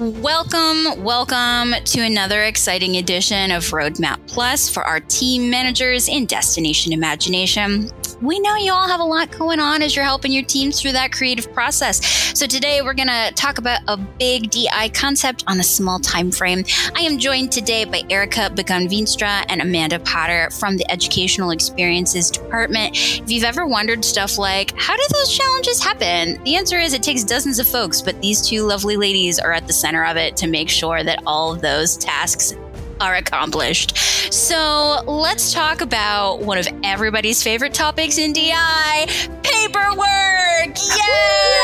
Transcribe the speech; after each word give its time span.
Welcome, 0.00 1.04
welcome 1.04 1.74
to 1.84 2.00
another 2.00 2.44
exciting 2.44 2.96
edition 2.96 3.50
of 3.50 3.64
Roadmap 3.64 4.26
Plus 4.28 4.66
for 4.66 4.82
our 4.82 4.98
team 5.00 5.50
managers 5.50 6.08
in 6.08 6.24
Destination 6.24 6.94
Imagination. 6.94 7.90
We 8.22 8.38
know 8.38 8.54
you 8.56 8.72
all 8.72 8.86
have 8.86 9.00
a 9.00 9.04
lot 9.04 9.30
going 9.30 9.60
on 9.60 9.80
as 9.80 9.96
you're 9.96 10.04
helping 10.04 10.30
your 10.30 10.44
teams 10.44 10.78
through 10.78 10.92
that 10.92 11.10
creative 11.10 11.50
process. 11.54 12.04
So 12.38 12.46
today 12.46 12.82
we're 12.82 12.92
going 12.92 13.08
to 13.08 13.32
talk 13.34 13.56
about 13.56 13.80
a 13.88 13.96
big 13.96 14.50
DI 14.50 14.90
concept 14.90 15.42
on 15.46 15.58
a 15.58 15.62
small 15.62 15.98
time 15.98 16.30
frame. 16.30 16.64
I 16.94 17.00
am 17.00 17.18
joined 17.18 17.50
today 17.50 17.86
by 17.86 18.02
Erica 18.10 18.50
Begun-Veenstra 18.50 19.46
and 19.48 19.62
Amanda 19.62 19.98
Potter 20.00 20.50
from 20.50 20.76
the 20.76 20.90
Educational 20.90 21.50
Experiences 21.50 22.30
Department. 22.30 22.94
If 22.94 23.30
you've 23.30 23.44
ever 23.44 23.66
wondered 23.66 24.04
stuff 24.04 24.36
like, 24.36 24.74
how 24.76 24.94
do 24.94 25.02
those 25.14 25.34
challenges 25.34 25.82
happen? 25.82 26.42
The 26.44 26.56
answer 26.56 26.78
is 26.78 26.92
it 26.92 27.02
takes 27.02 27.24
dozens 27.24 27.58
of 27.58 27.66
folks, 27.66 28.02
but 28.02 28.20
these 28.20 28.46
two 28.46 28.64
lovely 28.64 28.98
ladies 28.98 29.38
are 29.38 29.52
at 29.52 29.66
the 29.66 29.72
center 29.72 30.04
of 30.04 30.18
it 30.18 30.36
to 30.36 30.46
make 30.46 30.68
sure 30.68 31.02
that 31.02 31.22
all 31.26 31.54
of 31.54 31.62
those 31.62 31.96
tasks 31.96 32.54
are 33.00 33.14
accomplished. 33.14 33.96
So 34.32 35.02
let's 35.06 35.52
talk 35.52 35.80
about 35.80 36.40
one 36.40 36.58
of 36.58 36.68
everybody's 36.84 37.42
favorite 37.42 37.74
topics 37.74 38.18
in 38.18 38.32
DI 38.32 39.06
paperwork. 39.42 40.76
Yay! 40.76 41.56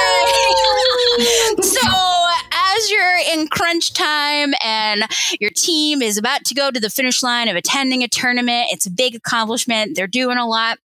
so 1.63 2.27
as 2.77 2.91
you're 2.91 3.19
in 3.33 3.49
crunch 3.49 3.93
time 3.93 4.55
and 4.65 5.05
your 5.41 5.51
team 5.55 6.03
is 6.03 6.19
about 6.19 6.45
to 6.47 6.55
go 6.55 6.71
to 6.71 6.81
the 6.81 6.91
finish 6.91 7.23
line 7.23 7.49
of 7.49 7.57
attending 7.57 8.03
a 8.03 8.09
tournament, 8.09 8.69
it's 8.71 8.87
a 8.87 8.91
big 8.91 9.15
accomplishment. 9.15 9.97
They're 9.97 10.07
doing 10.07 10.39
a 10.39 10.47
lot 10.47 10.79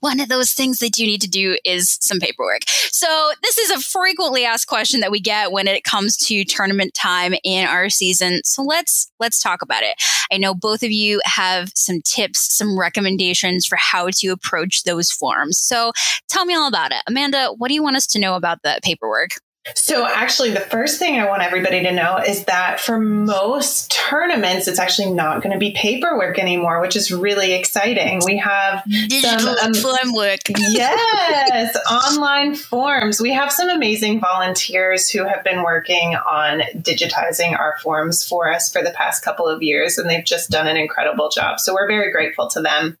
one 0.00 0.20
of 0.20 0.28
those 0.28 0.52
things 0.52 0.78
that 0.78 0.98
you 0.98 1.06
need 1.06 1.20
to 1.20 1.28
do 1.28 1.56
is 1.64 1.98
some 2.00 2.18
paperwork. 2.18 2.62
So 2.90 3.30
this 3.42 3.58
is 3.58 3.70
a 3.70 3.80
frequently 3.80 4.44
asked 4.44 4.66
question 4.66 5.00
that 5.00 5.10
we 5.10 5.20
get 5.20 5.52
when 5.52 5.68
it 5.68 5.84
comes 5.84 6.16
to 6.28 6.44
tournament 6.44 6.94
time 6.94 7.34
in 7.44 7.66
our 7.66 7.88
season. 7.88 8.40
So 8.44 8.62
let's 8.62 9.10
let's 9.20 9.40
talk 9.40 9.62
about 9.62 9.82
it. 9.82 9.94
I 10.32 10.38
know 10.38 10.54
both 10.54 10.82
of 10.82 10.90
you 10.90 11.20
have 11.24 11.70
some 11.74 12.00
tips, 12.02 12.56
some 12.56 12.78
recommendations 12.78 13.66
for 13.66 13.76
how 13.76 14.08
to 14.10 14.28
approach 14.28 14.82
those 14.82 15.10
forms. 15.10 15.58
So 15.58 15.92
tell 16.28 16.44
me 16.44 16.54
all 16.54 16.68
about 16.68 16.92
it. 16.92 17.02
Amanda, 17.06 17.52
what 17.56 17.68
do 17.68 17.74
you 17.74 17.82
want 17.82 17.96
us 17.96 18.06
to 18.08 18.18
know 18.18 18.34
about 18.34 18.62
the 18.62 18.80
paperwork? 18.82 19.30
So, 19.74 20.06
actually, 20.06 20.52
the 20.52 20.60
first 20.60 21.00
thing 21.00 21.18
I 21.18 21.26
want 21.26 21.42
everybody 21.42 21.82
to 21.82 21.90
know 21.90 22.18
is 22.18 22.44
that 22.44 22.78
for 22.78 23.00
most 23.00 23.90
tournaments, 23.90 24.68
it's 24.68 24.78
actually 24.78 25.10
not 25.10 25.42
going 25.42 25.52
to 25.52 25.58
be 25.58 25.72
paperwork 25.72 26.38
anymore, 26.38 26.80
which 26.80 26.94
is 26.94 27.10
really 27.10 27.52
exciting. 27.52 28.20
We 28.24 28.36
have 28.38 28.84
digital 28.84 29.56
some, 29.56 29.58
um, 29.58 29.74
form 29.74 30.14
work. 30.14 30.40
yes, 30.48 31.76
online 31.90 32.54
forms. 32.54 33.20
We 33.20 33.32
have 33.32 33.50
some 33.50 33.68
amazing 33.68 34.20
volunteers 34.20 35.10
who 35.10 35.24
have 35.24 35.42
been 35.42 35.64
working 35.64 36.14
on 36.14 36.60
digitizing 36.76 37.58
our 37.58 37.76
forms 37.82 38.26
for 38.26 38.52
us 38.52 38.70
for 38.70 38.82
the 38.82 38.92
past 38.92 39.24
couple 39.24 39.48
of 39.48 39.62
years, 39.62 39.98
and 39.98 40.08
they've 40.08 40.24
just 40.24 40.48
done 40.48 40.68
an 40.68 40.76
incredible 40.76 41.28
job. 41.28 41.58
So, 41.58 41.74
we're 41.74 41.88
very 41.88 42.12
grateful 42.12 42.46
to 42.50 42.60
them. 42.60 42.96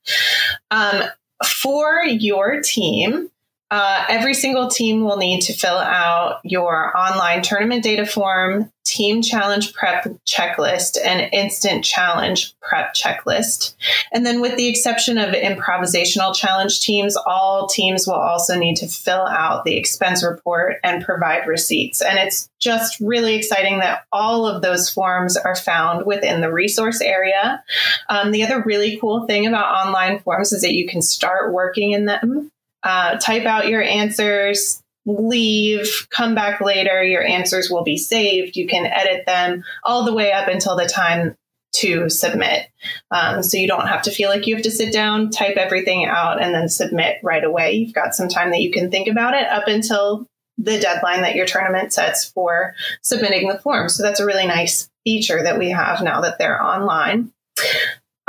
Um, 0.72 1.04
for 1.44 2.02
your 2.04 2.60
team, 2.60 3.30
uh, 3.70 4.04
every 4.08 4.34
single 4.34 4.68
team 4.68 5.02
will 5.02 5.16
need 5.16 5.40
to 5.40 5.52
fill 5.52 5.76
out 5.76 6.40
your 6.44 6.96
online 6.96 7.42
tournament 7.42 7.82
data 7.82 8.06
form, 8.06 8.70
team 8.84 9.22
challenge 9.22 9.72
prep 9.72 10.06
checklist, 10.24 10.96
and 11.04 11.28
instant 11.32 11.84
challenge 11.84 12.54
prep 12.60 12.94
checklist. 12.94 13.74
And 14.12 14.24
then, 14.24 14.40
with 14.40 14.56
the 14.56 14.68
exception 14.68 15.18
of 15.18 15.34
improvisational 15.34 16.32
challenge 16.32 16.80
teams, 16.80 17.16
all 17.16 17.66
teams 17.66 18.06
will 18.06 18.14
also 18.14 18.56
need 18.56 18.76
to 18.76 18.86
fill 18.86 19.26
out 19.26 19.64
the 19.64 19.76
expense 19.76 20.22
report 20.22 20.76
and 20.84 21.04
provide 21.04 21.48
receipts. 21.48 22.00
And 22.00 22.20
it's 22.20 22.48
just 22.60 23.00
really 23.00 23.34
exciting 23.34 23.80
that 23.80 24.04
all 24.12 24.46
of 24.46 24.62
those 24.62 24.88
forms 24.88 25.36
are 25.36 25.56
found 25.56 26.06
within 26.06 26.40
the 26.40 26.52
resource 26.52 27.00
area. 27.00 27.64
Um, 28.08 28.30
the 28.30 28.44
other 28.44 28.62
really 28.62 28.96
cool 29.00 29.26
thing 29.26 29.44
about 29.44 29.86
online 29.86 30.20
forms 30.20 30.52
is 30.52 30.62
that 30.62 30.74
you 30.74 30.86
can 30.86 31.02
start 31.02 31.52
working 31.52 31.90
in 31.90 32.04
them 32.04 32.52
uh, 32.86 33.18
type 33.18 33.46
out 33.46 33.68
your 33.68 33.82
answers, 33.82 34.80
leave, 35.06 36.06
come 36.10 36.36
back 36.36 36.60
later. 36.60 37.02
Your 37.02 37.24
answers 37.24 37.68
will 37.68 37.82
be 37.82 37.96
saved. 37.96 38.56
You 38.56 38.68
can 38.68 38.86
edit 38.86 39.26
them 39.26 39.64
all 39.82 40.04
the 40.04 40.14
way 40.14 40.32
up 40.32 40.46
until 40.46 40.76
the 40.76 40.86
time 40.86 41.34
to 41.74 42.08
submit. 42.08 42.68
Um, 43.10 43.42
so 43.42 43.58
you 43.58 43.66
don't 43.66 43.88
have 43.88 44.02
to 44.02 44.12
feel 44.12 44.30
like 44.30 44.46
you 44.46 44.54
have 44.54 44.64
to 44.64 44.70
sit 44.70 44.92
down, 44.92 45.30
type 45.30 45.56
everything 45.56 46.06
out, 46.06 46.40
and 46.40 46.54
then 46.54 46.68
submit 46.68 47.16
right 47.24 47.42
away. 47.42 47.72
You've 47.72 47.92
got 47.92 48.14
some 48.14 48.28
time 48.28 48.52
that 48.52 48.62
you 48.62 48.70
can 48.70 48.90
think 48.90 49.08
about 49.08 49.34
it 49.34 49.48
up 49.48 49.66
until 49.66 50.26
the 50.56 50.78
deadline 50.78 51.22
that 51.22 51.34
your 51.34 51.44
tournament 51.44 51.92
sets 51.92 52.24
for 52.24 52.74
submitting 53.02 53.48
the 53.48 53.58
form. 53.58 53.88
So 53.88 54.04
that's 54.04 54.20
a 54.20 54.26
really 54.26 54.46
nice 54.46 54.88
feature 55.04 55.42
that 55.42 55.58
we 55.58 55.70
have 55.70 56.02
now 56.02 56.20
that 56.20 56.38
they're 56.38 56.62
online. 56.62 57.32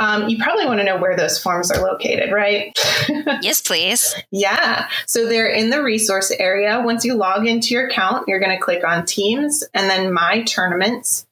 Um, 0.00 0.28
you 0.28 0.38
probably 0.38 0.64
want 0.64 0.78
to 0.78 0.84
know 0.84 0.96
where 0.96 1.16
those 1.16 1.42
forms 1.42 1.70
are 1.70 1.82
located, 1.82 2.32
right? 2.32 2.78
yes, 3.42 3.60
please. 3.60 4.14
yeah. 4.30 4.88
So 5.06 5.26
they're 5.26 5.48
in 5.48 5.70
the 5.70 5.82
resource 5.82 6.30
area. 6.38 6.80
Once 6.84 7.04
you 7.04 7.14
log 7.14 7.46
into 7.46 7.74
your 7.74 7.88
account, 7.88 8.28
you're 8.28 8.38
going 8.38 8.56
to 8.56 8.62
click 8.62 8.84
on 8.84 9.04
Teams 9.06 9.64
and 9.74 9.90
then 9.90 10.12
My 10.12 10.42
Tournaments. 10.42 11.26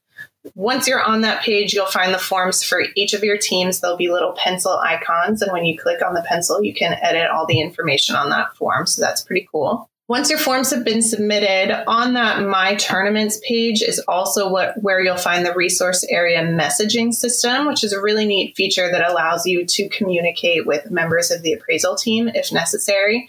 Once 0.55 0.87
you're 0.87 1.03
on 1.03 1.23
that 1.23 1.43
page, 1.43 1.75
you'll 1.75 1.87
find 1.87 2.15
the 2.15 2.19
forms 2.19 2.63
for 2.63 2.83
each 2.95 3.15
of 3.15 3.25
your 3.25 3.37
teams. 3.37 3.81
There'll 3.81 3.97
be 3.97 4.11
little 4.11 4.33
pencil 4.33 4.79
icons. 4.79 5.43
And 5.43 5.53
when 5.53 5.65
you 5.65 5.79
click 5.79 6.03
on 6.05 6.15
the 6.15 6.23
pencil, 6.23 6.63
you 6.63 6.73
can 6.73 6.97
edit 7.03 7.31
all 7.31 7.47
the 7.47 7.61
information 7.61 8.15
on 8.15 8.31
that 8.31 8.57
form. 8.57 8.87
So 8.87 9.03
that's 9.03 9.23
pretty 9.23 9.49
cool. 9.51 9.89
Once 10.09 10.31
your 10.31 10.39
forms 10.39 10.71
have 10.71 10.85
been 10.85 11.03
submitted, 11.03 11.85
on 11.89 12.15
that 12.15 12.47
My 12.47 12.77
Tournaments 12.77 13.41
page 13.47 13.83
is 13.83 13.99
also 14.07 14.49
what 14.49 14.81
where 14.81 15.01
you'll 15.01 15.17
find 15.17 15.45
the 15.45 15.53
resource 15.53 16.05
area 16.05 16.43
messaging 16.43 17.13
system, 17.13 17.67
which 17.67 17.83
is 17.83 17.93
a 17.93 18.01
really 18.01 18.25
neat 18.25 18.55
feature 18.57 18.89
that 18.89 19.11
allows 19.11 19.47
you 19.47 19.67
to 19.67 19.89
communicate 19.89 20.65
with 20.65 20.93
members 20.93 21.33
of 21.33 21.43
the 21.43 21.55
appraisal 21.55 21.97
team 21.97 22.29
if 22.35 22.53
necessary. 22.53 23.29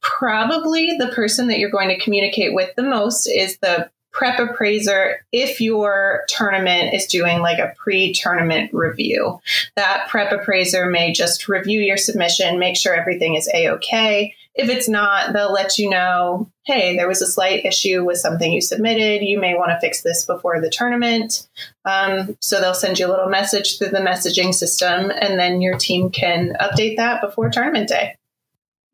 Probably 0.00 0.96
the 0.96 1.08
person 1.08 1.48
that 1.48 1.58
you're 1.58 1.70
going 1.70 1.88
to 1.88 1.98
communicate 1.98 2.54
with 2.54 2.72
the 2.76 2.84
most 2.84 3.26
is 3.26 3.58
the 3.58 3.90
prep 4.12 4.38
appraiser 4.38 5.24
if 5.32 5.60
your 5.60 6.24
tournament 6.28 6.94
is 6.94 7.06
doing 7.06 7.40
like 7.40 7.58
a 7.58 7.74
pre-tournament 7.76 8.70
review. 8.72 9.40
That 9.74 10.06
prep 10.08 10.30
appraiser 10.30 10.88
may 10.88 11.12
just 11.12 11.48
review 11.48 11.80
your 11.80 11.96
submission, 11.96 12.60
make 12.60 12.76
sure 12.76 12.94
everything 12.94 13.34
is 13.34 13.50
a-okay 13.52 14.34
if 14.54 14.68
it's 14.68 14.88
not, 14.88 15.32
they'll 15.32 15.52
let 15.52 15.78
you 15.78 15.88
know, 15.88 16.50
hey, 16.64 16.96
there 16.96 17.08
was 17.08 17.22
a 17.22 17.26
slight 17.26 17.64
issue 17.64 18.04
with 18.04 18.18
something 18.18 18.52
you 18.52 18.60
submitted. 18.60 19.24
You 19.24 19.40
may 19.40 19.54
want 19.54 19.70
to 19.70 19.80
fix 19.80 20.02
this 20.02 20.24
before 20.26 20.60
the 20.60 20.70
tournament. 20.70 21.48
Um, 21.84 22.36
so 22.40 22.60
they'll 22.60 22.74
send 22.74 22.98
you 22.98 23.06
a 23.06 23.10
little 23.10 23.28
message 23.28 23.78
through 23.78 23.88
the 23.88 23.98
messaging 23.98 24.52
system, 24.52 25.10
and 25.10 25.38
then 25.38 25.62
your 25.62 25.78
team 25.78 26.10
can 26.10 26.54
update 26.60 26.96
that 26.96 27.22
before 27.22 27.48
tournament 27.48 27.88
day. 27.88 28.16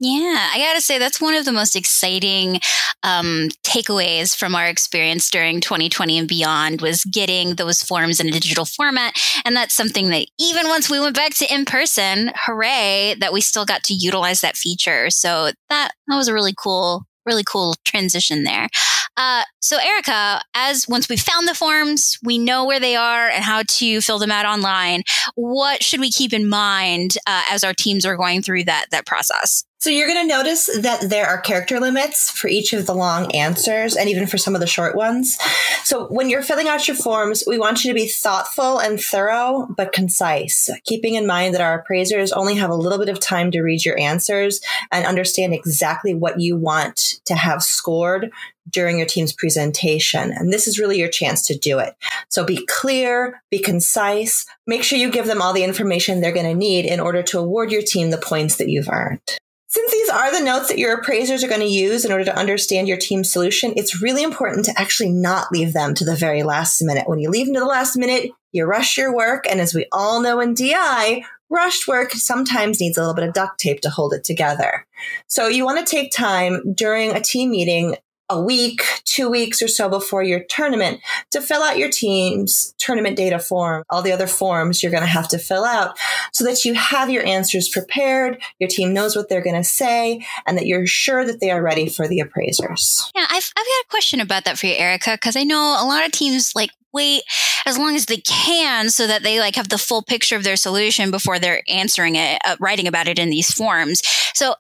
Yeah, 0.01 0.51
I 0.53 0.59
gotta 0.59 0.81
say 0.81 0.99
that's 0.99 1.21
one 1.21 1.35
of 1.35 1.45
the 1.45 1.51
most 1.53 1.75
exciting 1.75 2.61
um, 3.03 3.49
takeaways 3.65 4.37
from 4.37 4.55
our 4.55 4.67
experience 4.69 5.29
during 5.29 5.61
2020 5.61 6.19
and 6.19 6.29
beyond 6.29 6.81
was 6.81 7.05
getting 7.05 7.57
those 7.57 7.83
forms 7.83 8.21
in 8.21 8.29
a 8.29 8.31
digital 8.31 8.65
format, 8.65 9.15
and 9.45 9.57
that's 9.57 9.75
something 9.75 10.09
that 10.11 10.27
even 10.39 10.69
once 10.69 10.89
we 10.89 11.01
went 11.01 11.17
back 11.17 11.35
to 11.35 11.53
in 11.53 11.65
person, 11.65 12.31
hooray 12.37 13.17
that 13.19 13.33
we 13.33 13.41
still 13.41 13.65
got 13.65 13.83
to 13.85 13.95
utilize 13.95 14.41
that 14.41 14.57
feature. 14.57 15.11
So 15.11 15.51
that 15.69 15.91
that 16.07 16.17
was 16.17 16.29
a 16.29 16.35
really 16.35 16.55
cool, 16.57 17.05
really 17.27 17.43
cool 17.45 17.75
transition 17.85 18.45
there. 18.45 18.69
Uh, 19.17 19.43
so, 19.61 19.79
Erica, 19.79 20.41
as 20.55 20.87
once 20.89 21.09
we've 21.09 21.21
found 21.21 21.49
the 21.49 21.55
forms, 21.55 22.17
we 22.23 22.39
know 22.39 22.65
where 22.65 22.79
they 22.79 22.95
are 22.95 23.29
and 23.29 23.43
how 23.43 23.65
to 23.67 24.01
fill 24.01 24.21
them 24.21 24.31
out 24.31 24.47
online. 24.47 25.03
What 25.35 25.83
should 25.83 25.99
we 25.99 26.13
keep 26.13 26.33
in 26.33 26.49
mind 26.49 27.17
uh, 27.27 27.43
as 27.51 27.65
our 27.65 27.75
teams 27.75 28.07
are 28.07 28.17
going 28.17 28.43
through 28.43 28.63
that 28.65 28.87
that 28.93 29.05
process? 29.05 29.65
So 29.81 29.91
you're 29.91 30.09
going 30.09 30.29
to 30.29 30.35
notice 30.35 30.69
that 30.81 31.09
there 31.09 31.27
are 31.27 31.41
character 31.41 31.79
limits 31.79 32.33
for 32.33 32.49
each 32.49 32.73
of 32.73 32.87
the 32.87 32.95
long 32.97 33.31
answers 33.31 33.95
and 33.95 34.09
even 34.09 34.27
for 34.27 34.37
some 34.37 34.57
of 34.57 34.61
the 34.61 34.67
short 34.67 34.97
ones. 34.97 35.39
So 35.85 36.09
when 36.09 36.29
you're 36.29 36.43
filling 36.43 36.67
out 36.67 36.89
your 36.89 36.97
forms, 36.97 37.45
we 37.47 37.59
want 37.59 37.85
you 37.85 37.91
to 37.93 37.95
be 37.95 38.09
thoughtful 38.09 38.79
and 38.81 39.01
thorough, 39.01 39.69
but 39.77 39.93
concise, 39.93 40.69
keeping 40.85 41.15
in 41.15 41.29
mind 41.29 41.55
that 41.55 41.61
our 41.61 41.79
appraisers 41.79 42.33
only 42.33 42.57
have 42.57 42.71
a 42.71 42.75
little 42.75 42.99
bit 42.99 43.09
of 43.09 43.21
time 43.21 43.53
to 43.53 43.63
read 43.63 43.85
your 43.85 43.97
answers 44.01 44.61
and 44.91 45.07
understand 45.07 45.55
exactly 45.55 46.13
what 46.13 46.41
you 46.41 46.57
want 46.57 47.21
to 47.27 47.37
have 47.37 47.63
scored 47.63 48.33
during 48.69 48.99
your 48.99 49.07
team's 49.07 49.33
presentation. 49.33 50.33
And 50.33 50.53
this 50.53 50.67
is 50.67 50.81
really 50.81 50.99
your 50.99 51.09
chance 51.09 51.47
to 51.47 51.57
do 51.57 51.79
it. 51.79 51.95
So 52.29 52.45
be 52.45 52.67
clear, 52.67 53.41
be 53.49 53.61
concise, 53.61 54.45
make 54.67 54.83
sure 54.83 54.99
you 54.99 55.09
give 55.09 55.27
them 55.27 55.41
all 55.41 55.53
the 55.53 55.63
information 55.63 56.21
they're 56.21 56.33
going 56.33 56.47
to 56.47 56.55
need 56.55 56.85
in 56.85 56.99
order 56.99 57.23
to 57.23 57.39
award 57.39 57.71
your 57.71 57.83
team 57.83 58.11
the 58.11 58.19
points 58.19 58.57
that 58.57 58.69
you've 58.69 58.89
earned. 58.91 59.39
Since 59.71 59.93
these 59.93 60.09
are 60.09 60.33
the 60.33 60.45
notes 60.45 60.69
that 60.69 60.79
your 60.79 60.95
appraisers 60.95 61.45
are 61.45 61.49
going 61.49 61.61
to 61.61 61.67
use 61.67 62.07
in 62.07 62.11
order 62.11 62.25
to 62.25 62.37
understand 62.37 62.89
your 62.89 62.97
team's 62.97 63.31
solution, 63.31 63.75
it's 63.77 64.01
really 64.01 64.23
important 64.23 64.65
to 64.65 64.81
actually 64.81 65.11
not 65.11 65.53
leave 65.53 65.75
them 65.75 65.95
to 65.95 66.07
the 66.07 66.17
very 66.17 66.43
last 66.43 66.81
minute. 66.81 67.07
When 67.07 67.19
you 67.19 67.29
leave 67.29 67.47
them 67.47 67.55
to 67.55 67.61
the 67.61 67.67
last 67.67 67.95
minute, 67.95 68.31
you 68.51 68.65
rush 68.65 68.97
your 68.97 69.15
work. 69.15 69.45
And 69.47 69.61
as 69.61 69.75
we 69.75 69.85
all 69.93 70.23
know 70.23 70.41
in 70.41 70.55
DI, 70.55 71.23
rushed 71.51 71.87
work 71.87 72.13
sometimes 72.13 72.81
needs 72.81 72.97
a 72.97 73.03
little 73.03 73.15
bit 73.15 73.29
of 73.29 73.35
duct 73.35 73.61
tape 73.61 73.83
to 73.83 73.91
hold 73.91 74.15
it 74.15 74.25
together. 74.25 74.87
So 75.27 75.49
you 75.49 75.67
want 75.67 75.87
to 75.87 75.91
take 75.91 76.13
time 76.13 76.73
during 76.73 77.13
a 77.13 77.21
team 77.21 77.51
meeting 77.51 77.97
a 78.31 78.41
week, 78.41 78.83
two 79.05 79.29
weeks 79.29 79.63
or 79.63 79.69
so 79.69 79.89
before 79.89 80.23
your 80.23 80.41
tournament 80.45 81.01
to 81.31 81.41
fill 81.41 81.63
out 81.63 81.79
your 81.79 81.91
team's 81.91 82.75
tournament 82.79 83.17
data 83.17 83.39
form, 83.39 83.83
all 83.91 84.03
the 84.03 84.13
other 84.13 84.27
forms 84.27 84.83
you're 84.83 84.93
going 84.93 85.03
to 85.03 85.09
have 85.09 85.29
to 85.29 85.39
fill 85.39 85.65
out 85.65 85.99
so 86.33 86.45
that 86.45 86.65
you 86.65 86.75
have 86.75 87.11
your 87.11 87.25
answers 87.25 87.69
prepared, 87.69 88.41
your 88.59 88.69
team 88.69 88.93
knows 88.93 89.17
what 89.17 89.29
they're 89.29 89.43
going 89.43 89.57
to 89.57 89.65
say, 89.65 90.25
and 90.47 90.57
that 90.59 90.67
you're 90.67 90.87
sure 90.87 91.25
that 91.25 91.41
they 91.41 91.51
are 91.51 91.63
ready 91.63 91.89
for 91.89 92.07
the 92.07 92.21
appraisers. 92.21 93.11
Yeah, 93.15 93.27
I've, 93.29 93.53
I've 93.57 93.65
got 93.65 93.85
a 93.85 93.91
question 93.91 94.21
about 94.21 94.45
that 94.45 94.59
for 94.59 94.67
you, 94.67 94.75
Erica, 94.75 95.13
because 95.13 95.37
I 95.37 95.43
know 95.43 95.77
a 95.81 95.87
lot 95.87 96.05
of 96.05 96.13
teams 96.13 96.53
like 96.55 96.71
wait 96.93 97.23
as 97.67 97.77
long 97.77 97.95
as 97.95 98.07
they 98.07 98.17
can 98.19 98.89
so 98.91 99.07
that 99.07 99.23
they 99.23 99.41
like 99.41 99.57
have 99.57 99.69
the 99.69 99.79
full 99.79 100.03
picture 100.03 100.37
of 100.37 100.45
their 100.45 100.57
solution 100.57 101.11
before 101.11 101.39
they're 101.39 101.63
answering 101.69 102.17
it, 102.17 102.41
uh, 102.47 102.57
writing 102.61 102.87
about 102.87 103.09
it 103.09 103.19
in 103.19 103.31
these 103.31 103.51
forms. 103.51 104.01
So 104.35 104.55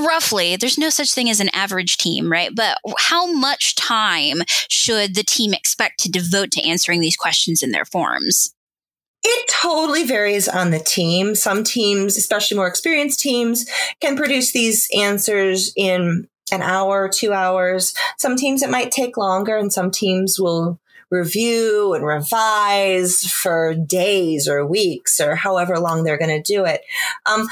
roughly 0.00 0.56
there's 0.56 0.78
no 0.78 0.90
such 0.90 1.12
thing 1.12 1.28
as 1.28 1.40
an 1.40 1.50
average 1.52 1.96
team 1.96 2.30
right 2.30 2.50
but 2.54 2.78
how 2.98 3.30
much 3.30 3.74
time 3.76 4.38
should 4.68 5.14
the 5.14 5.22
team 5.22 5.52
expect 5.52 6.00
to 6.00 6.10
devote 6.10 6.50
to 6.50 6.62
answering 6.66 7.00
these 7.00 7.16
questions 7.16 7.62
in 7.62 7.72
their 7.72 7.84
forms 7.84 8.54
it 9.28 9.50
totally 9.50 10.04
varies 10.04 10.48
on 10.48 10.70
the 10.70 10.78
team. 10.78 11.34
Some 11.34 11.64
teams, 11.64 12.16
especially 12.16 12.56
more 12.56 12.68
experienced 12.68 13.18
teams, 13.18 13.68
can 14.00 14.16
produce 14.16 14.52
these 14.52 14.88
answers 14.96 15.72
in 15.76 16.28
an 16.52 16.62
hour, 16.62 17.08
two 17.08 17.32
hours. 17.32 17.92
Some 18.18 18.36
teams 18.36 18.62
it 18.62 18.70
might 18.70 18.92
take 18.92 19.16
longer, 19.16 19.56
and 19.56 19.72
some 19.72 19.90
teams 19.90 20.38
will 20.38 20.78
review 21.10 21.92
and 21.94 22.04
revise 22.04 23.24
for 23.24 23.74
days 23.74 24.48
or 24.48 24.64
weeks 24.64 25.20
or 25.20 25.34
however 25.34 25.78
long 25.78 26.04
they're 26.04 26.18
going 26.18 26.42
to 26.42 26.42
do 26.42 26.64
it. 26.64 26.82
Um, 27.26 27.48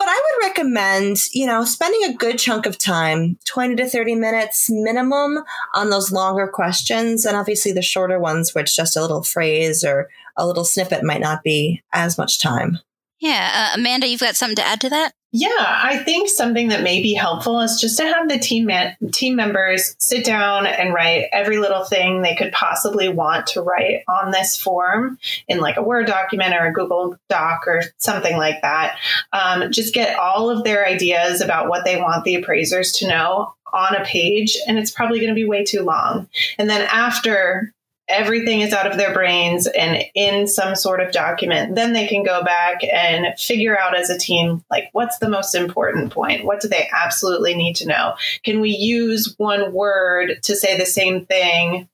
but 0.00 0.08
I 0.08 0.14
would 0.14 0.48
recommend, 0.48 1.18
you 1.32 1.46
know, 1.46 1.62
spending 1.62 2.04
a 2.04 2.16
good 2.16 2.38
chunk 2.38 2.64
of 2.64 2.78
time, 2.78 3.38
20 3.44 3.76
to 3.76 3.86
30 3.86 4.14
minutes 4.14 4.70
minimum 4.70 5.44
on 5.74 5.90
those 5.90 6.10
longer 6.10 6.48
questions. 6.48 7.26
And 7.26 7.36
obviously 7.36 7.72
the 7.72 7.82
shorter 7.82 8.18
ones, 8.18 8.54
which 8.54 8.74
just 8.74 8.96
a 8.96 9.02
little 9.02 9.22
phrase 9.22 9.84
or 9.84 10.08
a 10.38 10.46
little 10.46 10.64
snippet 10.64 11.04
might 11.04 11.20
not 11.20 11.42
be 11.42 11.82
as 11.92 12.16
much 12.16 12.40
time. 12.40 12.78
Yeah. 13.20 13.72
Uh, 13.74 13.78
Amanda, 13.78 14.08
you've 14.08 14.20
got 14.20 14.36
something 14.36 14.56
to 14.56 14.66
add 14.66 14.80
to 14.80 14.88
that? 14.88 15.12
Yeah, 15.32 15.48
I 15.58 15.98
think 15.98 16.28
something 16.28 16.68
that 16.68 16.82
may 16.82 17.00
be 17.00 17.14
helpful 17.14 17.60
is 17.60 17.80
just 17.80 17.96
to 17.98 18.04
have 18.04 18.28
the 18.28 18.38
team 18.38 18.66
man- 18.66 18.96
team 19.12 19.36
members 19.36 19.94
sit 20.00 20.24
down 20.24 20.66
and 20.66 20.92
write 20.92 21.28
every 21.32 21.58
little 21.58 21.84
thing 21.84 22.20
they 22.20 22.34
could 22.34 22.50
possibly 22.50 23.08
want 23.08 23.46
to 23.48 23.62
write 23.62 24.02
on 24.08 24.32
this 24.32 24.60
form 24.60 25.18
in 25.46 25.60
like 25.60 25.76
a 25.76 25.82
Word 25.82 26.06
document 26.06 26.54
or 26.54 26.66
a 26.66 26.72
Google 26.72 27.16
Doc 27.28 27.62
or 27.68 27.84
something 27.98 28.36
like 28.38 28.60
that. 28.62 28.96
Um, 29.32 29.70
just 29.70 29.94
get 29.94 30.18
all 30.18 30.50
of 30.50 30.64
their 30.64 30.84
ideas 30.84 31.40
about 31.40 31.68
what 31.68 31.84
they 31.84 31.96
want 31.96 32.24
the 32.24 32.34
appraisers 32.34 32.90
to 32.94 33.06
know 33.06 33.54
on 33.72 33.94
a 33.94 34.04
page, 34.04 34.58
and 34.66 34.80
it's 34.80 34.90
probably 34.90 35.20
going 35.20 35.28
to 35.28 35.34
be 35.34 35.44
way 35.44 35.64
too 35.64 35.82
long. 35.82 36.28
And 36.58 36.68
then 36.68 36.88
after 36.90 37.72
everything 38.10 38.60
is 38.60 38.72
out 38.72 38.90
of 38.90 38.96
their 38.96 39.12
brains 39.12 39.66
and 39.66 40.02
in 40.14 40.46
some 40.46 40.74
sort 40.74 41.00
of 41.00 41.12
document, 41.12 41.74
then 41.74 41.92
they 41.92 42.06
can 42.06 42.22
go 42.22 42.42
back 42.42 42.82
and 42.84 43.38
figure 43.38 43.78
out 43.78 43.96
as 43.96 44.10
a 44.10 44.18
team, 44.18 44.64
like, 44.70 44.88
what's 44.92 45.18
the 45.18 45.28
most 45.28 45.54
important 45.54 46.12
point? 46.12 46.44
What 46.44 46.60
do 46.60 46.68
they 46.68 46.88
absolutely 46.92 47.54
need 47.54 47.76
to 47.76 47.88
know? 47.88 48.14
Can 48.44 48.60
we 48.60 48.70
use 48.70 49.34
one 49.38 49.72
word 49.72 50.42
to 50.42 50.56
say 50.56 50.76
the 50.76 50.86
same 50.86 51.24
thing 51.26 51.88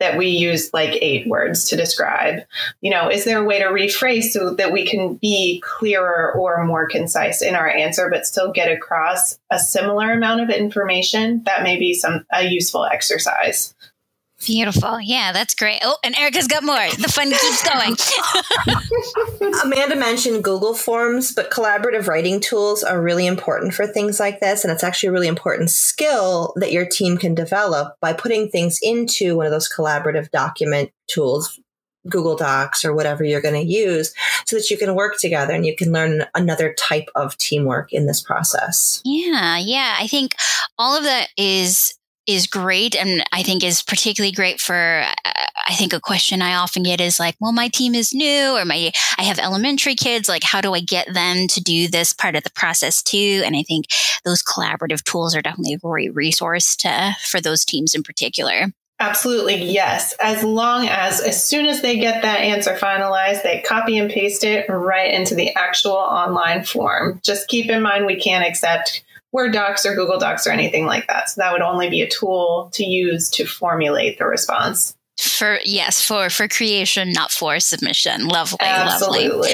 that 0.00 0.18
we 0.18 0.26
use 0.26 0.70
like 0.74 0.98
eight 1.00 1.26
words 1.26 1.68
to 1.68 1.76
describe? 1.76 2.40
You 2.80 2.90
know, 2.90 3.08
is 3.08 3.24
there 3.24 3.40
a 3.40 3.44
way 3.44 3.60
to 3.60 3.66
rephrase 3.66 4.24
so 4.24 4.54
that 4.54 4.72
we 4.72 4.86
can 4.86 5.14
be 5.14 5.62
clearer 5.64 6.32
or 6.32 6.64
more 6.64 6.88
concise 6.88 7.42
in 7.42 7.54
our 7.54 7.68
answer, 7.68 8.10
but 8.10 8.26
still 8.26 8.52
get 8.52 8.70
across 8.70 9.38
a 9.50 9.58
similar 9.58 10.12
amount 10.12 10.40
of 10.40 10.50
information? 10.50 11.42
That 11.44 11.62
may 11.62 11.78
be 11.78 11.94
some 11.94 12.26
a 12.32 12.42
useful 12.42 12.84
exercise. 12.84 13.74
Beautiful. 14.44 15.00
Yeah, 15.00 15.32
that's 15.32 15.54
great. 15.54 15.80
Oh, 15.82 15.96
and 16.04 16.16
Erica's 16.16 16.46
got 16.46 16.62
more. 16.62 16.76
The 16.76 17.10
fun 17.12 17.30
keeps 17.30 17.62
going. 17.62 17.96
Amanda 19.64 19.96
mentioned 19.96 20.44
Google 20.44 20.74
Forms, 20.74 21.32
but 21.32 21.50
collaborative 21.50 22.06
writing 22.06 22.40
tools 22.40 22.82
are 22.82 23.00
really 23.00 23.26
important 23.26 23.74
for 23.74 23.86
things 23.86 24.20
like 24.20 24.40
this. 24.40 24.64
And 24.64 24.72
it's 24.72 24.84
actually 24.84 25.08
a 25.08 25.12
really 25.12 25.28
important 25.28 25.70
skill 25.70 26.52
that 26.56 26.72
your 26.72 26.86
team 26.86 27.16
can 27.16 27.34
develop 27.34 27.96
by 28.00 28.12
putting 28.12 28.48
things 28.48 28.78
into 28.82 29.36
one 29.36 29.46
of 29.46 29.52
those 29.52 29.72
collaborative 29.72 30.30
document 30.30 30.90
tools, 31.06 31.58
Google 32.08 32.36
Docs 32.36 32.84
or 32.84 32.94
whatever 32.94 33.24
you're 33.24 33.40
going 33.40 33.54
to 33.54 33.72
use 33.72 34.12
so 34.44 34.56
that 34.56 34.70
you 34.70 34.76
can 34.76 34.94
work 34.94 35.16
together 35.18 35.54
and 35.54 35.64
you 35.64 35.74
can 35.74 35.92
learn 35.92 36.24
another 36.34 36.74
type 36.74 37.08
of 37.14 37.36
teamwork 37.38 37.92
in 37.92 38.06
this 38.06 38.22
process. 38.22 39.00
Yeah, 39.04 39.58
yeah. 39.58 39.96
I 39.98 40.06
think 40.06 40.34
all 40.78 40.96
of 40.96 41.04
that 41.04 41.28
is 41.36 41.94
is 42.26 42.46
great 42.46 42.96
and 42.96 43.24
I 43.32 43.42
think 43.42 43.62
is 43.62 43.82
particularly 43.82 44.32
great 44.32 44.60
for 44.60 45.04
uh, 45.24 45.30
I 45.66 45.74
think 45.74 45.92
a 45.92 46.00
question 46.00 46.42
I 46.42 46.54
often 46.54 46.82
get 46.82 47.00
is 47.00 47.18
like, 47.18 47.36
well, 47.40 47.52
my 47.52 47.68
team 47.68 47.94
is 47.94 48.12
new 48.12 48.56
or 48.56 48.64
my 48.64 48.92
I 49.18 49.22
have 49.22 49.38
elementary 49.38 49.94
kids, 49.94 50.28
like 50.28 50.42
how 50.42 50.60
do 50.60 50.74
I 50.74 50.80
get 50.80 51.12
them 51.12 51.48
to 51.48 51.60
do 51.60 51.88
this 51.88 52.12
part 52.12 52.36
of 52.36 52.44
the 52.44 52.50
process 52.50 53.02
too? 53.02 53.42
And 53.44 53.56
I 53.56 53.62
think 53.62 53.86
those 54.24 54.42
collaborative 54.42 55.02
tools 55.04 55.34
are 55.34 55.42
definitely 55.42 55.74
a 55.74 55.78
great 55.78 56.14
resource 56.14 56.76
to 56.76 57.16
for 57.20 57.40
those 57.40 57.64
teams 57.64 57.94
in 57.94 58.02
particular. 58.02 58.66
Absolutely, 59.00 59.56
yes. 59.56 60.14
As 60.20 60.44
long 60.44 60.86
as, 60.86 61.20
as 61.20 61.42
soon 61.42 61.66
as 61.66 61.82
they 61.82 61.98
get 61.98 62.22
that 62.22 62.40
answer 62.40 62.76
finalized, 62.76 63.42
they 63.42 63.60
copy 63.66 63.98
and 63.98 64.10
paste 64.10 64.44
it 64.44 64.68
right 64.68 65.12
into 65.12 65.34
the 65.34 65.52
actual 65.56 65.92
online 65.92 66.64
form. 66.64 67.20
Just 67.24 67.48
keep 67.48 67.68
in 67.68 67.82
mind 67.82 68.06
we 68.06 68.16
can't 68.16 68.46
accept 68.46 69.02
Word 69.34 69.52
docs 69.52 69.84
or 69.84 69.96
Google 69.96 70.18
Docs 70.18 70.46
or 70.46 70.50
anything 70.50 70.86
like 70.86 71.08
that. 71.08 71.28
So 71.28 71.40
that 71.40 71.52
would 71.52 71.60
only 71.60 71.90
be 71.90 72.00
a 72.00 72.08
tool 72.08 72.70
to 72.72 72.84
use 72.84 73.28
to 73.30 73.44
formulate 73.44 74.16
the 74.16 74.26
response. 74.26 74.94
For 75.18 75.58
yes, 75.64 76.00
for 76.00 76.30
for 76.30 76.48
creation, 76.48 77.12
not 77.12 77.32
for 77.32 77.58
submission. 77.60 78.28
Lovely, 78.28 78.58
Absolutely. 78.60 79.28
lovely, 79.28 79.52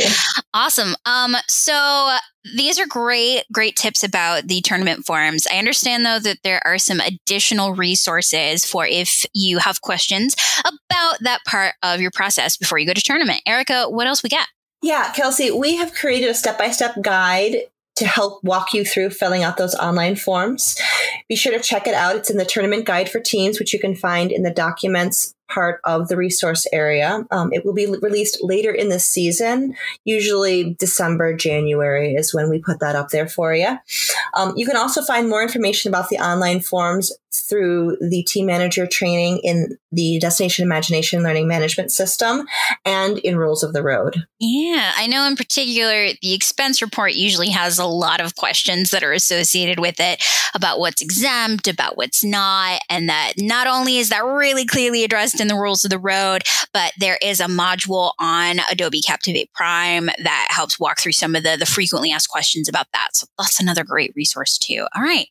awesome. 0.55 0.94
Um, 1.06 1.35
so 1.49 2.17
these 2.56 2.79
are 2.79 2.87
great, 2.87 3.44
great 3.53 3.77
tips 3.77 4.05
about 4.05 4.49
the 4.49 4.61
tournament 4.61 5.05
forums. 5.06 5.47
I 5.50 5.59
understand 5.59 6.05
though 6.05 6.19
that 6.19 6.38
there 6.44 6.62
are 6.67 6.79
some 6.79 7.00
additional 7.00 7.75
resources 7.75 8.65
for 8.65 8.87
if 8.87 9.25
you 9.35 9.59
have 9.59 9.81
questions 9.81 10.35
about 10.61 11.19
that 11.21 11.41
part 11.47 11.75
of 11.82 12.00
your 12.00 12.11
process 12.11 12.56
before 12.56 12.79
you 12.79 12.87
go 12.87 12.94
to 12.94 13.03
tournament. 13.03 13.41
Erica, 13.47 13.85
what 13.88 14.06
else 14.06 14.23
we 14.23 14.29
got? 14.29 14.47
Yeah, 14.82 15.12
Kelsey, 15.12 15.50
we 15.50 15.77
have 15.77 15.94
created 15.94 16.31
a 16.31 16.35
step 16.35 16.59
by 16.59 16.71
step 16.71 16.94
guide 17.03 17.56
to 18.00 18.06
help 18.06 18.43
walk 18.43 18.75
you 18.75 18.85
through 18.85 19.11
filling 19.11 19.44
out 19.44 19.56
those 19.56 19.75
online 19.76 20.17
forms. 20.17 20.76
Be 21.29 21.37
sure 21.37 21.52
to 21.52 21.62
check 21.62 21.87
it 21.87 21.94
out. 21.94 22.17
It's 22.17 22.31
in 22.31 22.37
the 22.37 22.44
tournament 22.44 22.85
guide 22.85 23.08
for 23.08 23.20
teams, 23.20 23.58
which 23.58 23.73
you 23.73 23.79
can 23.79 23.94
find 23.94 24.32
in 24.32 24.43
the 24.43 24.50
documents 24.50 25.34
part 25.51 25.81
of 25.85 26.09
the 26.09 26.17
resource 26.17 26.67
area. 26.73 27.27
Um, 27.31 27.53
it 27.53 27.65
will 27.65 27.75
be 27.75 27.87
released 27.87 28.39
later 28.43 28.73
in 28.73 28.89
the 28.89 29.01
season. 29.01 29.75
Usually, 30.05 30.75
December, 30.79 31.35
January 31.35 32.15
is 32.15 32.33
when 32.33 32.49
we 32.49 32.61
put 32.61 32.81
that 32.81 32.97
up 32.97 33.11
there 33.11 33.29
for 33.29 33.55
you. 33.55 33.79
Um, 34.35 34.55
you 34.57 34.67
can 34.67 34.77
also 34.77 35.03
find 35.03 35.29
more 35.29 35.43
information 35.43 35.91
about 35.91 36.09
the 36.09 36.19
online 36.19 36.61
forms 36.61 37.13
through 37.33 37.97
the 38.01 38.23
team 38.25 38.47
manager 38.47 38.87
training 38.87 39.41
in 39.45 39.77
the 39.93 40.19
Destination 40.19 40.65
Imagination 40.65 41.23
Learning 41.23 41.47
Management 41.47 41.93
System 41.93 42.47
and 42.85 43.19
in 43.19 43.37
Rules 43.37 43.63
of 43.63 43.73
the 43.73 43.83
Road. 43.83 44.25
Yeah, 44.39 44.93
I 44.97 45.07
know 45.07 45.27
in 45.27 45.37
particular, 45.37 46.09
the 46.23 46.35
expense 46.35 46.83
report 46.83 47.15
usually 47.15 47.51
has 47.51 47.79
a 47.79 47.87
lot 47.87 48.21
of 48.21 48.37
questions 48.37 48.91
that 48.91 49.03
are 49.03 49.13
associated 49.13 49.79
with 49.79 50.01
it 50.01 50.23
about 50.55 50.81
what's 50.81 51.03
exempt, 51.03 51.69
about 51.69 51.97
what's 51.97 52.25
not, 52.25 52.81
and 52.89 53.09
that 53.09 53.35
not 53.39 53.67
only 53.67 53.99
is 53.99 54.09
that 54.09 54.25
really 54.25 54.67
clearly 54.67 55.05
addressed 55.05 55.40
in 55.41 55.49
the 55.49 55.56
rules 55.56 55.85
of 55.85 55.91
the 55.91 55.99
road, 55.99 56.43
but 56.73 56.93
there 56.99 57.19
is 57.23 57.41
a 57.41 57.47
module 57.47 58.13
on 58.19 58.61
Adobe 58.70 59.01
Captivate 59.01 59.53
Prime 59.55 60.06
that 60.23 60.49
helps 60.51 60.79
walk 60.79 61.01
through 61.01 61.13
some 61.13 61.35
of 61.35 61.43
the, 61.43 61.56
the 61.59 61.67
frequently 61.67 62.13
asked 62.13 62.29
questions 62.29 62.69
about 62.69 62.87
that. 62.93 63.09
So 63.13 63.27
that's 63.39 63.61
another 63.61 63.85
great 63.85 64.13
resource 64.15 64.59
too. 64.59 64.87
All 64.94 65.03
right. 65.03 65.27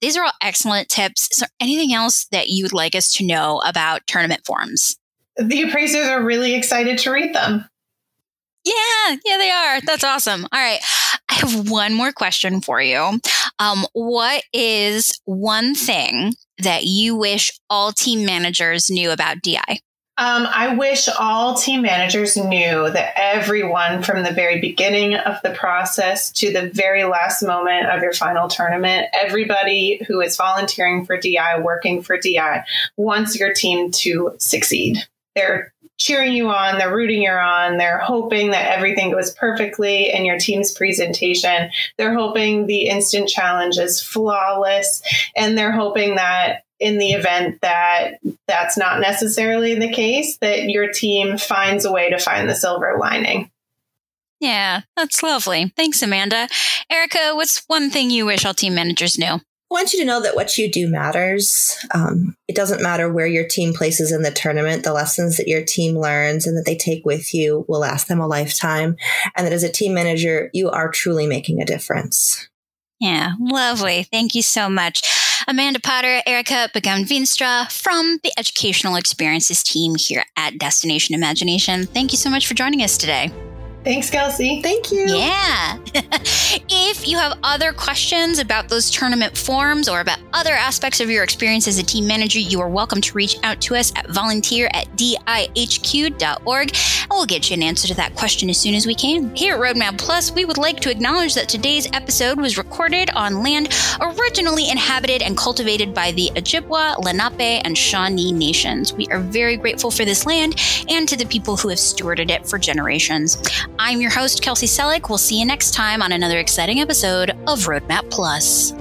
These 0.00 0.16
are 0.16 0.24
all 0.24 0.32
excellent 0.42 0.88
tips. 0.88 1.28
Is 1.32 1.38
there 1.38 1.48
anything 1.60 1.92
else 1.92 2.26
that 2.30 2.48
you 2.48 2.64
would 2.64 2.72
like 2.72 2.94
us 2.94 3.12
to 3.14 3.26
know 3.26 3.60
about 3.64 4.06
tournament 4.06 4.42
forms? 4.46 4.96
The 5.36 5.62
appraisers 5.62 6.06
are 6.06 6.22
really 6.22 6.54
excited 6.54 6.98
to 6.98 7.10
read 7.10 7.34
them. 7.34 7.64
Yeah, 8.64 9.16
yeah, 9.24 9.38
they 9.38 9.50
are. 9.50 9.80
That's 9.82 10.02
awesome. 10.02 10.44
All 10.52 10.60
right. 10.60 10.80
I 11.28 11.34
have 11.34 11.70
one 11.70 11.94
more 11.94 12.12
question 12.12 12.60
for 12.60 12.80
you. 12.80 13.20
Um, 13.58 13.86
what 13.92 14.42
is 14.52 15.20
one 15.24 15.74
thing 15.74 16.34
that 16.62 16.84
you 16.84 17.16
wish 17.16 17.50
all 17.68 17.92
team 17.92 18.24
managers 18.24 18.90
knew 18.90 19.10
about 19.10 19.42
DI? 19.42 19.80
Um, 20.18 20.46
I 20.46 20.74
wish 20.74 21.08
all 21.08 21.56
team 21.56 21.82
managers 21.82 22.38
knew 22.38 22.90
that 22.90 23.12
everyone 23.16 24.02
from 24.02 24.22
the 24.22 24.30
very 24.30 24.60
beginning 24.60 25.14
of 25.14 25.42
the 25.42 25.50
process 25.50 26.32
to 26.32 26.50
the 26.50 26.70
very 26.70 27.04
last 27.04 27.42
moment 27.42 27.86
of 27.90 28.00
your 28.00 28.14
final 28.14 28.48
tournament, 28.48 29.08
everybody 29.12 30.02
who 30.08 30.22
is 30.22 30.38
volunteering 30.38 31.04
for 31.04 31.18
DI, 31.18 31.60
working 31.60 32.00
for 32.00 32.16
DI, 32.16 32.64
wants 32.96 33.38
your 33.38 33.52
team 33.52 33.90
to 33.90 34.34
succeed. 34.38 34.96
They're 35.36 35.72
cheering 35.98 36.32
you 36.32 36.48
on, 36.48 36.78
they're 36.78 36.94
rooting 36.94 37.22
you 37.22 37.30
on, 37.30 37.76
they're 37.76 37.98
hoping 37.98 38.50
that 38.50 38.76
everything 38.76 39.12
goes 39.12 39.32
perfectly 39.32 40.12
in 40.12 40.24
your 40.24 40.38
team's 40.38 40.72
presentation. 40.72 41.70
They're 41.96 42.14
hoping 42.14 42.66
the 42.66 42.88
instant 42.88 43.28
challenge 43.28 43.78
is 43.78 44.02
flawless, 44.02 45.02
and 45.36 45.56
they're 45.56 45.72
hoping 45.72 46.16
that 46.16 46.64
in 46.78 46.98
the 46.98 47.12
event 47.12 47.60
that 47.62 48.18
that's 48.46 48.76
not 48.76 49.00
necessarily 49.00 49.74
the 49.74 49.92
case, 49.92 50.36
that 50.38 50.64
your 50.64 50.92
team 50.92 51.38
finds 51.38 51.84
a 51.84 51.92
way 51.92 52.10
to 52.10 52.18
find 52.18 52.48
the 52.48 52.54
silver 52.54 52.96
lining. 52.98 53.50
Yeah, 54.40 54.82
that's 54.96 55.22
lovely. 55.22 55.72
Thanks, 55.76 56.02
Amanda. 56.02 56.48
Erica, 56.90 57.32
what's 57.32 57.64
one 57.68 57.90
thing 57.90 58.10
you 58.10 58.26
wish 58.26 58.44
all 58.44 58.52
team 58.52 58.74
managers 58.74 59.18
knew? 59.18 59.40
I 59.68 59.74
want 59.74 59.92
you 59.92 59.98
to 59.98 60.04
know 60.04 60.22
that 60.22 60.36
what 60.36 60.56
you 60.56 60.70
do 60.70 60.88
matters. 60.88 61.76
Um, 61.92 62.36
it 62.46 62.54
doesn't 62.54 62.82
matter 62.82 63.12
where 63.12 63.26
your 63.26 63.46
team 63.48 63.74
places 63.74 64.12
in 64.12 64.22
the 64.22 64.30
tournament. 64.30 64.84
The 64.84 64.92
lessons 64.92 65.36
that 65.36 65.48
your 65.48 65.64
team 65.64 65.96
learns 65.96 66.46
and 66.46 66.56
that 66.56 66.66
they 66.66 66.76
take 66.76 67.04
with 67.04 67.34
you 67.34 67.64
will 67.66 67.80
last 67.80 68.06
them 68.06 68.20
a 68.20 68.28
lifetime. 68.28 68.96
And 69.34 69.44
that 69.44 69.52
as 69.52 69.64
a 69.64 69.72
team 69.72 69.92
manager, 69.92 70.50
you 70.52 70.70
are 70.70 70.88
truly 70.88 71.26
making 71.26 71.60
a 71.60 71.66
difference. 71.66 72.48
Yeah, 73.00 73.32
lovely. 73.40 74.04
Thank 74.04 74.36
you 74.36 74.42
so 74.42 74.68
much. 74.68 75.02
Amanda 75.48 75.80
Potter, 75.80 76.22
Erica 76.26 76.70
Begum-Veenstra 76.72 77.70
from 77.70 78.20
the 78.22 78.32
Educational 78.38 78.96
Experiences 78.96 79.62
team 79.64 79.96
here 79.96 80.24
at 80.36 80.58
Destination 80.58 81.14
Imagination. 81.14 81.86
Thank 81.86 82.12
you 82.12 82.18
so 82.18 82.30
much 82.30 82.46
for 82.46 82.54
joining 82.54 82.82
us 82.82 82.96
today. 82.96 83.32
Thanks, 83.86 84.10
Kelsey. 84.10 84.60
Thank 84.62 84.90
you. 84.90 85.06
Yeah. 85.06 85.78
if 85.94 87.06
you 87.06 87.16
have 87.16 87.38
other 87.44 87.72
questions 87.72 88.40
about 88.40 88.68
those 88.68 88.90
tournament 88.90 89.38
forms 89.38 89.88
or 89.88 90.00
about 90.00 90.18
other 90.32 90.54
aspects 90.54 90.98
of 90.98 91.08
your 91.08 91.22
experience 91.22 91.68
as 91.68 91.78
a 91.78 91.84
team 91.84 92.04
manager, 92.04 92.40
you 92.40 92.60
are 92.60 92.68
welcome 92.68 93.00
to 93.00 93.12
reach 93.14 93.36
out 93.44 93.60
to 93.60 93.76
us 93.76 93.92
at 93.94 94.08
volunteer 94.10 94.68
at 94.72 94.88
dihq.org 94.96 96.68
and 96.68 97.10
we'll 97.10 97.26
get 97.26 97.48
you 97.48 97.54
an 97.54 97.62
answer 97.62 97.86
to 97.86 97.94
that 97.94 98.16
question 98.16 98.50
as 98.50 98.58
soon 98.58 98.74
as 98.74 98.86
we 98.86 98.94
can. 98.96 99.32
Here 99.36 99.54
at 99.54 99.60
Roadmap 99.60 99.98
Plus, 99.98 100.32
we 100.32 100.44
would 100.44 100.58
like 100.58 100.80
to 100.80 100.90
acknowledge 100.90 101.36
that 101.36 101.48
today's 101.48 101.86
episode 101.92 102.40
was 102.40 102.58
recorded 102.58 103.10
on 103.10 103.44
land 103.44 103.72
originally 104.00 104.68
inhabited 104.68 105.22
and 105.22 105.36
cultivated 105.36 105.94
by 105.94 106.10
the 106.10 106.32
Ojibwa, 106.34 107.04
Lenape, 107.04 107.64
and 107.64 107.78
Shawnee 107.78 108.32
nations. 108.32 108.92
We 108.92 109.06
are 109.12 109.20
very 109.20 109.56
grateful 109.56 109.92
for 109.92 110.04
this 110.04 110.26
land 110.26 110.60
and 110.88 111.08
to 111.08 111.16
the 111.16 111.26
people 111.26 111.56
who 111.56 111.68
have 111.68 111.78
stewarded 111.78 112.30
it 112.30 112.48
for 112.48 112.58
generations. 112.58 113.40
I'm 113.78 114.00
your 114.00 114.10
host, 114.10 114.42
Kelsey 114.42 114.66
Selick. 114.66 115.08
We'll 115.08 115.18
see 115.18 115.38
you 115.38 115.44
next 115.44 115.74
time 115.74 116.00
on 116.02 116.12
another 116.12 116.38
exciting 116.38 116.80
episode 116.80 117.30
of 117.46 117.66
Roadmap 117.66 118.10
Plus. 118.10 118.72